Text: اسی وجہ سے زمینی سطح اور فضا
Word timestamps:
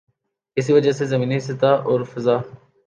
اسی 0.57 0.71
وجہ 0.73 0.91
سے 0.91 1.05
زمینی 1.05 1.39
سطح 1.39 1.71
اور 1.85 1.99
فضا 2.03 2.35